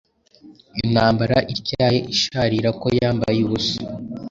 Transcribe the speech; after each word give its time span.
Intambara 0.83 1.37
ityaye 1.53 1.99
isharira 2.13 2.69
ko 2.81 2.87
yambaye 2.99 3.39
ubusa 3.47 3.79